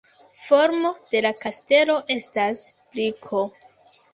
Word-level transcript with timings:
Formo 0.45 0.91
de 1.11 1.21
la 1.27 1.33
kastelo 1.43 1.99
estas 2.17 2.65
briko. 2.95 3.45